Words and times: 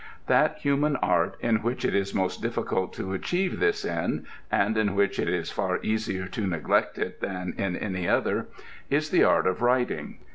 That 0.25 0.57
human 0.57 0.95
art 0.95 1.35
in 1.41 1.57
which 1.57 1.85
it 1.85 1.93
is 1.93 2.11
most 2.15 2.41
difficult 2.41 2.91
to 2.93 3.13
achieve 3.13 3.59
this 3.59 3.85
end 3.85 4.25
(and 4.51 4.75
in 4.75 4.95
which 4.95 5.19
it 5.19 5.29
is 5.29 5.51
far 5.51 5.77
easier 5.83 6.25
to 6.25 6.47
neglect 6.47 6.97
it 6.97 7.19
than 7.21 7.53
in 7.55 7.75
any 7.75 8.07
other) 8.07 8.47
is 8.89 9.11
the 9.11 9.23
art 9.23 9.45
of 9.45 9.61
writing. 9.61 10.17